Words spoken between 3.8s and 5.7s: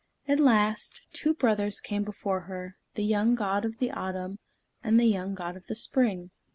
Autumn, and the young God of